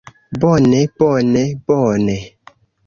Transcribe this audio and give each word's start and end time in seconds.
Bone, 0.41 0.79
bone, 0.99 1.43
bone... 1.67 2.11